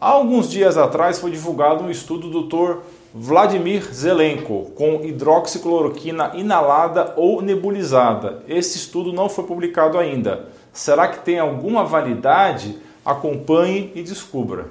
Há 0.00 0.10
alguns 0.10 0.48
dias 0.48 0.78
atrás 0.78 1.18
foi 1.18 1.32
divulgado 1.32 1.82
um 1.82 1.90
estudo 1.90 2.30
do 2.30 2.42
Dr. 2.44 2.82
Vladimir 3.12 3.82
Zelenko 3.92 4.70
com 4.76 5.04
hidroxicloroquina 5.04 6.30
inalada 6.36 7.14
ou 7.16 7.42
nebulizada. 7.42 8.44
Esse 8.46 8.78
estudo 8.78 9.12
não 9.12 9.28
foi 9.28 9.42
publicado 9.42 9.98
ainda. 9.98 10.50
Será 10.72 11.08
que 11.08 11.24
tem 11.24 11.40
alguma 11.40 11.84
validade? 11.84 12.78
Acompanhe 13.04 13.90
e 13.92 14.00
descubra. 14.00 14.66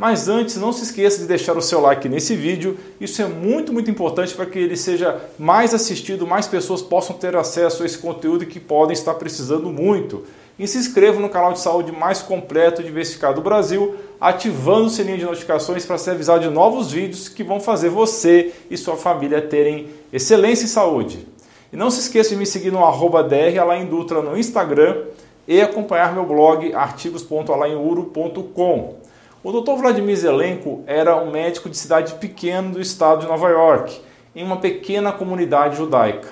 Mas 0.00 0.28
antes, 0.30 0.56
não 0.56 0.72
se 0.72 0.82
esqueça 0.82 1.18
de 1.18 1.26
deixar 1.26 1.54
o 1.58 1.60
seu 1.60 1.78
like 1.78 2.08
nesse 2.08 2.34
vídeo. 2.34 2.78
Isso 2.98 3.20
é 3.20 3.26
muito, 3.26 3.70
muito 3.70 3.90
importante 3.90 4.34
para 4.34 4.46
que 4.46 4.58
ele 4.58 4.74
seja 4.74 5.20
mais 5.38 5.74
assistido, 5.74 6.26
mais 6.26 6.48
pessoas 6.48 6.80
possam 6.80 7.14
ter 7.14 7.36
acesso 7.36 7.82
a 7.82 7.86
esse 7.86 7.98
conteúdo 7.98 8.46
que 8.46 8.58
podem 8.58 8.94
estar 8.94 9.12
precisando 9.12 9.68
muito 9.68 10.24
e 10.58 10.66
se 10.66 10.78
inscreva 10.78 11.20
no 11.20 11.28
canal 11.28 11.52
de 11.52 11.60
saúde 11.60 11.92
mais 11.92 12.22
completo 12.22 12.80
e 12.80 12.84
diversificado 12.84 13.34
do 13.34 13.42
Brasil, 13.42 13.94
ativando 14.18 14.86
o 14.86 14.90
sininho 14.90 15.18
de 15.18 15.26
notificações 15.26 15.84
para 15.84 15.98
ser 15.98 16.12
avisado 16.12 16.40
de 16.40 16.48
novos 16.48 16.90
vídeos 16.90 17.28
que 17.28 17.44
vão 17.44 17.60
fazer 17.60 17.90
você 17.90 18.54
e 18.70 18.78
sua 18.78 18.96
família 18.96 19.42
terem 19.42 19.88
excelência 20.10 20.64
em 20.64 20.68
saúde. 20.68 21.28
E 21.70 21.76
não 21.76 21.90
se 21.90 22.00
esqueça 22.00 22.30
de 22.30 22.36
me 22.36 22.46
seguir 22.46 22.72
no 22.72 22.82
arroba 22.82 23.22
no 23.22 24.38
Instagram 24.38 25.04
e 25.46 25.60
acompanhar 25.60 26.14
meu 26.14 26.24
blog 26.24 26.72
artigos.alainuro.com. 26.72 28.99
O 29.42 29.50
Dr. 29.52 29.72
Vladimir 29.78 30.16
Zelenko 30.16 30.84
era 30.86 31.16
um 31.16 31.30
médico 31.30 31.70
de 31.70 31.76
cidade 31.78 32.12
pequena 32.16 32.68
do 32.68 32.80
estado 32.80 33.22
de 33.22 33.26
Nova 33.26 33.48
York, 33.48 33.98
em 34.36 34.44
uma 34.44 34.58
pequena 34.58 35.12
comunidade 35.12 35.78
judaica. 35.78 36.28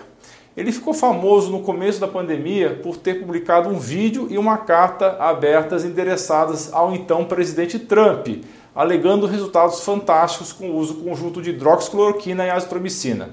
Ele 0.54 0.70
ficou 0.70 0.92
famoso 0.92 1.50
no 1.50 1.62
começo 1.62 1.98
da 1.98 2.06
pandemia 2.06 2.78
por 2.82 2.98
ter 2.98 3.14
publicado 3.14 3.70
um 3.70 3.78
vídeo 3.78 4.26
e 4.28 4.36
uma 4.36 4.58
carta 4.58 5.16
abertas 5.20 5.86
endereçadas 5.86 6.70
ao 6.70 6.94
então 6.94 7.24
presidente 7.24 7.78
Trump, 7.78 8.44
alegando 8.74 9.26
resultados 9.26 9.80
fantásticos 9.80 10.52
com 10.52 10.72
o 10.72 10.76
uso 10.76 10.96
conjunto 10.96 11.40
de 11.40 11.48
hidroxicloroquina 11.48 12.44
e 12.44 12.50
azitromicina. 12.50 13.30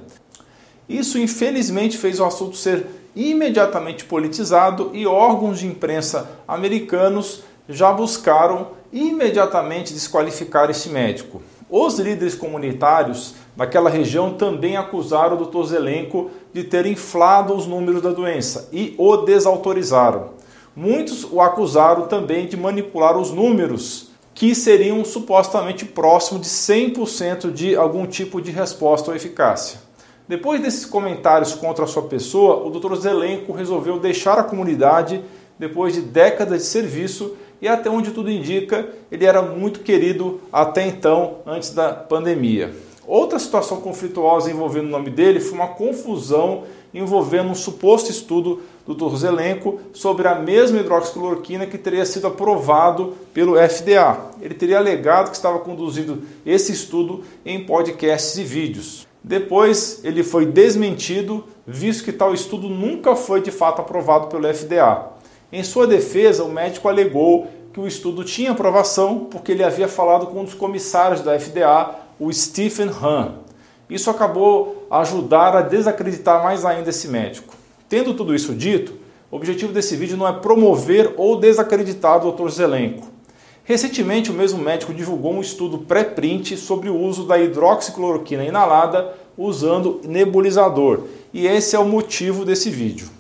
Isso 0.88 1.20
infelizmente 1.20 1.98
fez 1.98 2.22
o 2.22 2.26
assunto 2.26 2.56
ser 2.56 2.86
imediatamente 3.14 4.06
politizado 4.06 4.92
e 4.94 5.06
órgãos 5.06 5.60
de 5.60 5.68
imprensa 5.68 6.30
americanos 6.48 7.44
já 7.68 7.92
buscaram 7.92 8.68
imediatamente 8.96 9.94
desqualificar 9.94 10.70
esse 10.70 10.88
médico. 10.88 11.42
Os 11.70 12.00
líderes 12.00 12.34
comunitários 12.34 13.36
daquela 13.56 13.90
região 13.90 14.34
também 14.34 14.78
acusaram 14.78 15.36
o 15.36 15.46
Dr. 15.46 15.64
Zelenko 15.66 16.32
de 16.54 16.64
ter 16.64 16.86
inflado 16.86 17.54
os 17.54 17.68
números 17.68 18.02
da 18.02 18.12
doença 18.12 18.70
e 18.72 18.96
o 18.98 19.18
desautorizaram. 19.18 20.30
Muitos 20.74 21.26
o 21.30 21.42
acusaram 21.42 22.08
também 22.08 22.48
de 22.48 22.56
manipular 22.56 23.18
os 23.18 23.32
números, 23.32 24.12
que 24.34 24.56
seriam 24.56 25.04
supostamente 25.04 25.86
próximos 25.86 26.42
de 26.42 26.48
100% 26.48 27.52
de 27.52 27.76
algum 27.76 28.06
tipo 28.06 28.42
de 28.42 28.52
resposta 28.52 29.12
ou 29.12 29.16
eficácia. 29.16 29.80
Depois 30.28 30.62
desses 30.62 30.86
comentários 30.86 31.54
contra 31.54 31.84
a 31.86 31.88
sua 31.88 32.04
pessoa, 32.04 32.66
o 32.66 32.70
Dr. 32.70 32.96
Zelenko 32.96 33.54
resolveu 33.54 34.00
deixar 34.00 34.40
a 34.40 34.44
comunidade 34.44 35.24
depois 35.58 35.94
de 35.94 36.02
décadas 36.02 36.64
de 36.64 36.68
serviço 36.68 37.36
e 37.66 37.68
até 37.68 37.90
onde 37.90 38.12
tudo 38.12 38.30
indica, 38.30 38.88
ele 39.12 39.26
era 39.26 39.42
muito 39.42 39.80
querido 39.80 40.40
até 40.54 40.86
então, 40.86 41.38
antes 41.48 41.72
da 41.72 41.92
pandemia. 41.92 42.72
Outra 43.08 43.40
situação 43.40 43.82
conflituosa 43.82 44.52
envolvendo 44.52 44.86
o 44.86 44.92
nome 44.92 45.10
dele 45.10 45.40
foi 45.40 45.58
uma 45.58 45.70
confusão 45.70 46.66
envolvendo 46.94 47.50
um 47.50 47.56
suposto 47.56 48.12
estudo 48.12 48.62
do 48.86 48.94
Dr. 48.94 49.16
Zelenko 49.16 49.80
sobre 49.94 50.28
a 50.28 50.36
mesma 50.36 50.80
hidroxicloroquina 50.80 51.66
que 51.66 51.80
teria 51.80 52.06
sido 52.06 52.28
aprovado 52.28 53.16
pelo 53.34 53.56
FDA. 53.56 54.30
Ele 54.40 54.54
teria 54.54 54.78
alegado 54.78 55.32
que 55.32 55.36
estava 55.36 55.58
conduzindo 55.58 56.22
esse 56.46 56.72
estudo 56.72 57.24
em 57.44 57.66
podcasts 57.66 58.38
e 58.38 58.44
vídeos. 58.44 59.08
Depois 59.24 60.02
ele 60.04 60.22
foi 60.22 60.46
desmentido, 60.46 61.44
visto 61.66 62.04
que 62.04 62.12
tal 62.12 62.32
estudo 62.32 62.70
nunca 62.70 63.16
foi 63.16 63.42
de 63.42 63.50
fato 63.50 63.82
aprovado 63.82 64.28
pelo 64.28 64.48
FDA. 64.54 65.16
Em 65.52 65.64
sua 65.64 65.88
defesa, 65.88 66.44
o 66.44 66.52
médico 66.52 66.90
alegou 66.90 67.48
que 67.76 67.80
o 67.82 67.86
estudo 67.86 68.24
tinha 68.24 68.52
aprovação 68.52 69.28
porque 69.30 69.52
ele 69.52 69.62
havia 69.62 69.90
falado 69.90 70.28
com 70.28 70.40
um 70.40 70.44
dos 70.46 70.54
comissários 70.54 71.20
da 71.20 71.38
FDA 71.38 71.94
o 72.18 72.32
Stephen 72.32 72.88
Hahn. 72.88 73.34
Isso 73.90 74.10
acabou 74.10 74.88
a 74.90 75.02
ajudar 75.02 75.54
a 75.58 75.62
desacreditar 75.62 76.42
mais 76.42 76.64
ainda 76.64 76.92
esse 76.92 77.10
médico. 77.10 77.54
Tendo 77.90 78.14
tudo 78.14 78.34
isso 78.34 78.56
dito, 78.56 78.94
o 79.30 79.36
objetivo 79.36 79.74
desse 79.74 79.98
vídeo 79.98 80.16
não 80.16 80.26
é 80.26 80.32
promover 80.32 81.16
ou 81.18 81.38
desacreditar 81.38 82.26
o 82.26 82.32
Dr. 82.32 82.48
Zelenko. 82.48 83.08
Recentemente, 83.66 84.32
o 84.32 84.34
mesmo 84.34 84.64
médico 84.64 84.94
divulgou 84.94 85.34
um 85.34 85.42
estudo 85.42 85.80
pré-print 85.80 86.56
sobre 86.56 86.88
o 86.88 86.98
uso 86.98 87.26
da 87.26 87.38
hidroxicloroquina 87.38 88.46
inalada 88.46 89.14
usando 89.38 90.00
nebulizador, 90.06 91.08
e 91.34 91.46
esse 91.46 91.76
é 91.76 91.80
o 91.80 91.84
motivo 91.84 92.46
desse 92.46 92.70
vídeo. 92.70 93.15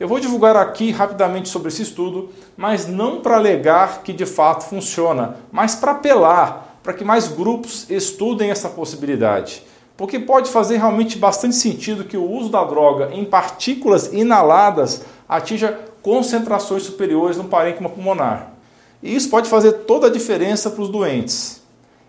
Eu 0.00 0.08
vou 0.08 0.18
divulgar 0.18 0.56
aqui 0.56 0.90
rapidamente 0.90 1.50
sobre 1.50 1.68
esse 1.68 1.82
estudo, 1.82 2.30
mas 2.56 2.86
não 2.86 3.20
para 3.20 3.36
alegar 3.36 4.02
que 4.02 4.14
de 4.14 4.24
fato 4.24 4.64
funciona, 4.64 5.36
mas 5.52 5.74
para 5.74 5.90
apelar 5.90 6.78
para 6.82 6.94
que 6.94 7.04
mais 7.04 7.28
grupos 7.28 7.84
estudem 7.90 8.50
essa 8.50 8.70
possibilidade. 8.70 9.62
Porque 9.98 10.18
pode 10.18 10.48
fazer 10.48 10.78
realmente 10.78 11.18
bastante 11.18 11.54
sentido 11.54 12.04
que 12.04 12.16
o 12.16 12.24
uso 12.24 12.48
da 12.48 12.64
droga 12.64 13.10
em 13.12 13.26
partículas 13.26 14.10
inaladas 14.10 15.04
atinja 15.28 15.78
concentrações 16.00 16.84
superiores 16.84 17.36
no 17.36 17.44
parênquima 17.44 17.90
pulmonar. 17.90 18.54
E 19.02 19.14
isso 19.14 19.28
pode 19.28 19.50
fazer 19.50 19.72
toda 19.84 20.06
a 20.06 20.10
diferença 20.10 20.70
para 20.70 20.80
os 20.80 20.88
doentes. 20.88 21.60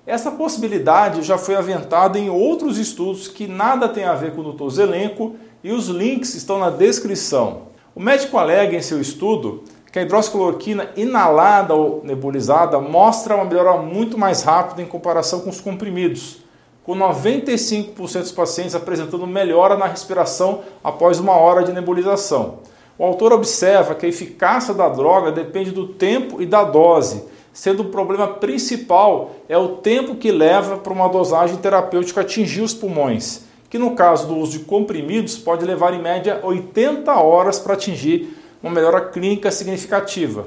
Essa 0.08 0.31
possibilidade 0.31 1.23
já 1.23 1.38
foi 1.38 1.56
aventada 1.56 2.18
em 2.18 2.29
outros 2.29 2.78
estudos 2.78 3.28
que 3.28 3.47
nada 3.47 3.90
tem 3.90 4.06
a 4.06 4.13
ver 4.13 4.34
com 4.34 4.40
o 4.40 4.53
Dr. 4.53 4.69
Zelenko 4.69 5.35
e 5.62 5.73
os 5.73 5.90
links 5.90 6.35
estão 6.35 6.58
na 6.58 6.69
descrição. 6.69 7.71
O 7.94 8.00
médico 8.00 8.38
alega 8.38 8.78
em 8.78 8.81
seu 8.81 9.02
estudo 9.02 9.63
que 9.91 10.00
a 10.00 10.02
hidroxicloroquina 10.03 10.91
inalada 10.96 11.74
ou 11.74 12.02
nebulizada 12.06 12.79
mostra 12.79 13.35
uma 13.35 13.44
melhora 13.44 13.78
muito 13.81 14.18
mais 14.18 14.44
rápida 14.44 14.81
em 14.81 14.85
comparação 14.85 15.41
com 15.41 15.50
os 15.50 15.59
comprimidos, 15.59 16.38
com 16.85 16.96
95% 16.96 18.19
dos 18.19 18.31
pacientes 18.31 18.75
apresentando 18.75 19.28
melhora 19.28 19.75
na 19.75 19.88
respiração 19.88 20.62
após 20.81 21.19
uma 21.19 21.34
hora 21.34 21.66
de 21.66 21.74
nebulização. 21.74 22.59
O 22.97 23.03
autor 23.03 23.34
observa 23.34 23.94
que 23.94 24.06
a 24.06 24.09
eficácia 24.09 24.73
da 24.73 24.88
droga 24.88 25.29
depende 25.29 25.72
do 25.72 25.88
tempo 25.88 26.41
e 26.41 26.46
da 26.46 26.63
dose, 26.63 27.25
sendo 27.52 27.81
o 27.81 27.90
problema 27.90 28.25
principal 28.25 29.31
é 29.50 29.58
o 29.58 29.78
tempo 29.78 30.16
que 30.16 30.31
leva 30.31 30.78
para 30.78 30.94
uma 30.94 31.09
dosagem 31.09 31.58
terapêutica 31.58 32.22
atingir 32.22 32.62
os 32.62 32.73
pulmões, 32.73 33.51
que 33.72 33.80
no 33.80 33.96
caso 33.96 34.28
do 34.28 34.36
uso 34.36 34.59
de 34.59 34.66
comprimidos 34.66 35.38
pode 35.38 35.66
levar 35.66 35.94
em 35.94 36.02
média 36.02 36.42
80 36.44 37.09
horas 37.14 37.58
para 37.58 37.74
atingir 37.74 38.38
uma 38.62 38.70
melhora 38.70 39.00
clínica 39.00 39.50
significativa. 39.50 40.46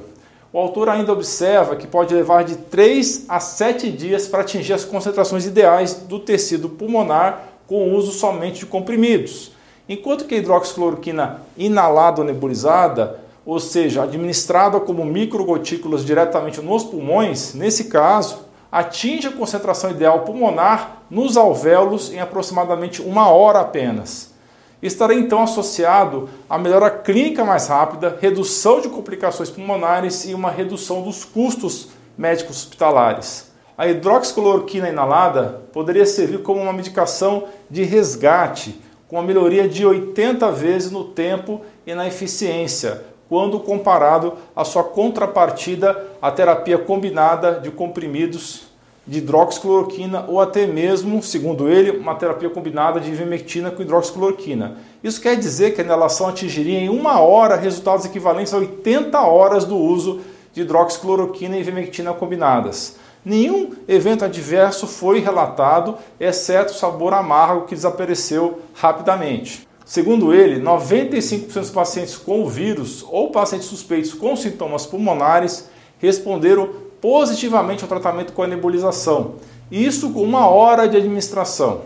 O 0.53 0.59
autor 0.59 0.89
ainda 0.89 1.11
observa 1.11 1.75
que 1.75 1.87
pode 1.87 2.13
levar 2.13 2.43
de 2.43 2.55
3 2.55 3.25
a 3.27 3.39
7 3.39 3.89
dias 3.89 4.27
para 4.27 4.41
atingir 4.41 4.73
as 4.73 4.85
concentrações 4.85 5.43
ideais 5.43 5.95
do 5.95 6.19
tecido 6.19 6.69
pulmonar 6.69 7.49
com 7.67 7.89
o 7.89 7.95
uso 7.95 8.11
somente 8.11 8.59
de 8.59 8.67
comprimidos. 8.67 9.51
Enquanto 9.89 10.25
que 10.25 10.35
a 10.35 10.37
hidroxicloroquina 10.37 11.41
inalada 11.57 12.21
ou 12.21 12.27
nebulizada, 12.27 13.19
ou 13.43 13.59
seja, 13.59 14.03
administrada 14.03 14.79
como 14.79 15.03
microgotículas 15.03 16.05
diretamente 16.05 16.61
nos 16.61 16.83
pulmões, 16.83 17.55
nesse 17.55 17.85
caso, 17.85 18.44
atinge 18.75 19.29
a 19.29 19.31
concentração 19.31 19.89
ideal 19.89 20.25
pulmonar 20.25 21.03
nos 21.09 21.37
alvéolos 21.37 22.11
em 22.11 22.19
aproximadamente 22.19 23.01
uma 23.01 23.29
hora 23.29 23.61
apenas 23.61 24.35
estará 24.83 25.13
então 25.13 25.41
associado 25.41 26.29
a 26.49 26.57
melhora 26.57 26.89
clínica 26.89 27.45
mais 27.45 27.67
rápida, 27.67 28.17
redução 28.19 28.81
de 28.81 28.89
complicações 28.89 29.49
pulmonares 29.49 30.25
e 30.25 30.33
uma 30.33 30.51
redução 30.51 31.01
dos 31.01 31.23
custos 31.23 31.87
médicos 32.17 32.57
hospitalares. 32.57 33.49
A 33.77 33.87
hidroxicloroquina 33.87 34.89
inalada 34.89 35.61
poderia 35.71 36.05
servir 36.05 36.43
como 36.43 36.61
uma 36.61 36.73
medicação 36.73 37.45
de 37.69 37.83
resgate, 37.83 38.77
com 39.07 39.15
uma 39.15 39.23
melhoria 39.23 39.69
de 39.69 39.85
80 39.85 40.51
vezes 40.51 40.91
no 40.91 41.05
tempo 41.05 41.61
e 41.87 41.95
na 41.95 42.05
eficiência, 42.05 43.05
quando 43.27 43.59
comparado 43.59 44.33
à 44.53 44.63
sua 44.63 44.83
contrapartida, 44.83 46.05
a 46.21 46.29
terapia 46.29 46.77
combinada 46.77 47.59
de 47.59 47.71
comprimidos 47.71 48.64
de 49.07 49.19
hidroxicloroquina 49.19 50.25
ou 50.27 50.41
até 50.41 50.65
mesmo, 50.65 51.21
segundo 51.21 51.69
ele, 51.69 51.91
uma 51.91 52.15
terapia 52.15 52.49
combinada 52.49 52.99
de 52.99 53.11
ivermectina 53.11 53.69
com 53.69 53.81
hidroxicloroquina. 53.81 54.77
Isso 55.03 55.21
quer 55.21 55.35
dizer 55.35 55.75
que 55.75 55.81
a 55.81 55.83
inalação 55.83 56.27
atingiria 56.27 56.79
em 56.79 56.89
uma 56.89 57.19
hora 57.19 57.55
resultados 57.55 58.05
equivalentes 58.05 58.53
a 58.53 58.57
80 58.57 59.19
horas 59.21 59.65
do 59.65 59.77
uso 59.77 60.21
de 60.51 60.61
hidroxicloroquina 60.61 61.55
e 61.55 61.59
ivermectina 61.59 62.13
combinadas. 62.13 62.97
Nenhum 63.23 63.71
evento 63.87 64.25
adverso 64.25 64.87
foi 64.87 65.19
relatado, 65.19 65.95
exceto 66.19 66.73
o 66.73 66.75
sabor 66.75 67.13
amargo 67.13 67.65
que 67.65 67.75
desapareceu 67.75 68.61
rapidamente. 68.73 69.67
Segundo 69.83 70.33
ele, 70.33 70.59
95% 70.59 71.59
dos 71.59 71.69
pacientes 71.69 72.17
com 72.17 72.43
o 72.43 72.49
vírus 72.49 73.05
ou 73.07 73.29
pacientes 73.29 73.67
suspeitos 73.67 74.13
com 74.13 74.35
sintomas 74.35 74.85
pulmonares 74.85 75.69
responderam 75.99 76.69
positivamente 77.05 77.83
ao 77.83 77.87
tratamento 77.87 78.33
com 78.33 78.41
a 78.41 78.47
nebulização. 78.47 79.35
Isso 79.69 80.09
com 80.09 80.23
uma 80.23 80.47
hora 80.47 80.87
de 80.87 80.97
administração. 80.97 81.81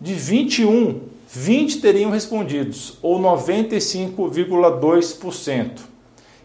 De 0.00 0.14
21, 0.14 1.00
20 1.28 1.80
teriam 1.80 2.12
respondidos, 2.12 2.96
ou 3.02 3.18
95,2%. 3.18 5.80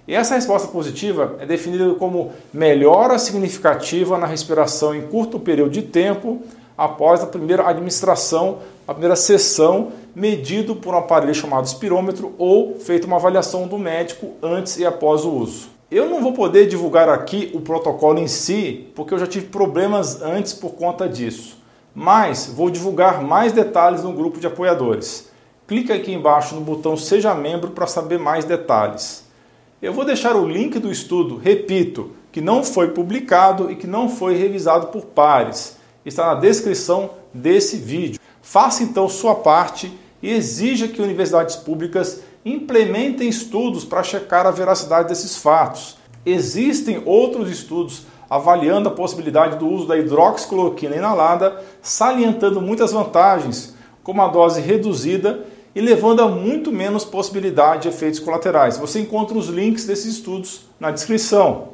E 0.08 0.16
essa 0.16 0.34
resposta 0.34 0.68
positiva 0.70 1.36
é 1.40 1.46
definida 1.46 1.94
como 1.94 2.32
melhora 2.52 3.20
significativa 3.20 4.18
na 4.18 4.26
respiração 4.26 4.96
em 4.96 5.04
curto 5.04 5.40
período 5.40 5.70
de 5.70 5.84
tempo 5.84 6.42
após 6.76 7.22
a 7.22 7.28
primeira 7.28 7.70
administração, 7.70 8.62
a 8.88 8.96
primeira 8.96 9.16
sessão, 9.16 9.92
medido 10.16 10.76
por 10.76 10.96
um 10.96 10.98
aparelho 10.98 11.36
chamado 11.36 11.68
espirômetro 11.68 12.34
ou 12.40 12.80
feita 12.80 13.06
uma 13.06 13.18
avaliação 13.18 13.68
do 13.68 13.78
médico 13.78 14.32
antes 14.42 14.80
e 14.80 14.86
após 14.88 15.24
o 15.24 15.30
uso. 15.30 15.81
Eu 15.92 16.10
não 16.10 16.22
vou 16.22 16.32
poder 16.32 16.68
divulgar 16.68 17.10
aqui 17.10 17.52
o 17.54 17.60
protocolo 17.60 18.18
em 18.18 18.28
si, 18.28 18.88
porque 18.96 19.14
eu 19.14 19.20
já 19.20 19.28
tive 19.28 19.48
problemas 19.48 20.22
antes 20.22 20.54
por 20.54 20.70
conta 20.70 21.06
disso. 21.06 21.58
Mas 21.94 22.48
vou 22.48 22.70
divulgar 22.70 23.22
mais 23.22 23.52
detalhes 23.52 24.02
no 24.02 24.14
grupo 24.14 24.40
de 24.40 24.48
apoiadores. 24.48 25.30
Clique 25.68 25.92
aqui 25.92 26.14
embaixo 26.14 26.56
no 26.56 26.62
botão 26.62 26.96
Seja 26.96 27.36
Membro 27.36 27.72
para 27.72 27.88
saber 27.88 28.18
mais 28.18 28.46
detalhes. 28.46 29.26
Eu 29.82 29.92
vou 29.92 30.06
deixar 30.06 30.34
o 30.38 30.48
link 30.48 30.80
do 30.80 30.90
estudo, 30.90 31.36
repito, 31.36 32.12
que 32.32 32.40
não 32.40 32.64
foi 32.64 32.92
publicado 32.92 33.70
e 33.70 33.76
que 33.76 33.86
não 33.86 34.08
foi 34.08 34.38
revisado 34.38 34.88
por 34.88 35.08
pares. 35.08 35.76
Está 36.06 36.28
na 36.28 36.40
descrição 36.40 37.10
desse 37.34 37.76
vídeo. 37.76 38.18
Faça 38.42 38.82
então 38.82 39.10
sua 39.10 39.36
parte 39.36 39.92
e 40.24 40.32
exija 40.32 40.88
que 40.88 41.02
universidades 41.02 41.58
públicas 41.58 42.22
implementem 42.46 43.28
estudos 43.28 43.86
para 43.86 44.04
checar 44.04 44.46
a 44.46 44.52
veracidade 44.52 45.08
desses 45.08 45.38
fatos. 45.38 45.98
Existem 46.26 47.02
outros 47.06 47.50
estudos 47.50 48.04
avaliando 48.30 48.88
a 48.88 48.94
possibilidade 48.94 49.58
do 49.58 49.68
uso 49.68 49.88
da 49.88 49.98
hidroxicloroquina 49.98 50.96
inalada, 50.96 51.62
salientando 51.82 52.62
muitas 52.62 52.94
vantagens, 52.94 53.76
como 54.04 54.22
a 54.22 54.28
dose 54.28 54.62
reduzida 54.62 55.46
e 55.76 55.82
levando 55.82 56.22
a 56.22 56.28
muito 56.28 56.72
menos 56.72 57.04
possibilidade 57.04 57.84
de 57.84 57.88
efeitos 57.90 58.20
colaterais. 58.20 58.78
Você 58.78 59.00
encontra 59.00 59.38
os 59.38 59.48
links 59.48 59.86
desses 59.86 60.16
estudos 60.16 60.62
na 60.80 60.92
descrição. 60.92 61.70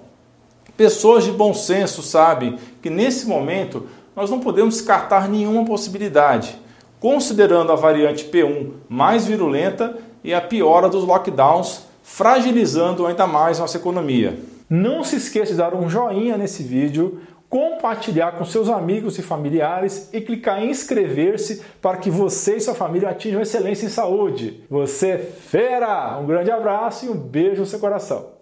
Pessoas 0.76 1.24
de 1.24 1.32
bom 1.32 1.54
senso 1.54 2.02
sabem 2.02 2.58
que 2.82 2.90
nesse 2.90 3.28
momento 3.28 3.88
nós 4.16 4.30
não 4.30 4.40
podemos 4.40 4.76
descartar 4.76 5.30
nenhuma 5.30 5.64
possibilidade, 5.64 6.60
considerando 7.00 7.72
a 7.72 7.76
variante 7.76 8.26
P1 8.26 8.72
mais 8.90 9.26
virulenta 9.26 9.96
e 10.24 10.34
a 10.34 10.42
piora 10.42 10.90
dos 10.90 11.04
lockdowns, 11.04 11.86
fragilizando 12.04 13.06
ainda 13.06 13.28
mais 13.28 13.60
nossa 13.60 13.78
economia. 13.78 14.40
Não 14.70 15.04
se 15.04 15.16
esqueça 15.16 15.52
de 15.52 15.58
dar 15.58 15.74
um 15.74 15.90
joinha 15.90 16.38
nesse 16.38 16.64
vídeo, 16.64 17.22
compartilhar 17.50 18.34
com 18.34 18.44
seus 18.44 18.70
amigos 18.70 19.18
e 19.18 19.22
familiares 19.22 20.10
e 20.12 20.20
clicar 20.20 20.62
em 20.62 20.70
inscrever-se 20.70 21.62
para 21.82 21.98
que 21.98 22.10
você 22.10 22.58
e 22.58 22.62
sua 22.62 22.76
família 22.76 23.10
atinjam 23.10 23.42
excelência 23.42 23.86
em 23.86 23.90
saúde. 23.90 24.64
Você 24.70 25.08
é 25.10 25.18
fera! 25.18 26.18
Um 26.20 26.26
grande 26.26 26.52
abraço 26.52 27.06
e 27.06 27.10
um 27.10 27.18
beijo 27.18 27.62
no 27.62 27.66
seu 27.66 27.80
coração. 27.80 28.36